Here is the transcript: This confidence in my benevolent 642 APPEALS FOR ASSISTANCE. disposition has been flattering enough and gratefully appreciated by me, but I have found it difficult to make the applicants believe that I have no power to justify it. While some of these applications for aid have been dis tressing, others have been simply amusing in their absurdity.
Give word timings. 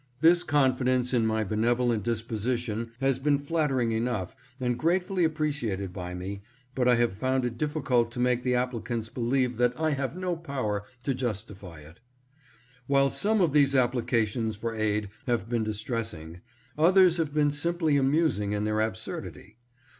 This 0.19 0.41
confidence 0.41 1.13
in 1.13 1.27
my 1.27 1.43
benevolent 1.43 2.07
642 2.07 2.15
APPEALS 2.15 2.25
FOR 2.25 2.73
ASSISTANCE. 2.73 2.93
disposition 2.97 3.05
has 3.07 3.19
been 3.19 3.37
flattering 3.47 3.91
enough 3.91 4.35
and 4.59 4.79
gratefully 4.79 5.23
appreciated 5.23 5.93
by 5.93 6.15
me, 6.15 6.41
but 6.73 6.87
I 6.87 6.95
have 6.95 7.13
found 7.19 7.45
it 7.45 7.55
difficult 7.59 8.11
to 8.13 8.19
make 8.19 8.41
the 8.41 8.55
applicants 8.55 9.09
believe 9.09 9.57
that 9.57 9.79
I 9.79 9.91
have 9.91 10.15
no 10.17 10.35
power 10.35 10.85
to 11.03 11.13
justify 11.13 11.81
it. 11.81 11.99
While 12.87 13.11
some 13.11 13.41
of 13.41 13.53
these 13.53 13.75
applications 13.75 14.55
for 14.55 14.73
aid 14.73 15.09
have 15.27 15.47
been 15.47 15.63
dis 15.65 15.81
tressing, 15.83 16.41
others 16.79 17.17
have 17.17 17.31
been 17.31 17.51
simply 17.51 17.95
amusing 17.95 18.53
in 18.53 18.63
their 18.63 18.81
absurdity. 18.81 19.59